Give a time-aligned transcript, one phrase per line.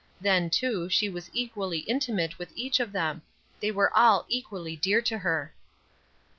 [0.19, 3.21] Then, too, she was equally intimate with each of them;
[3.61, 5.53] they were all equally dear to her.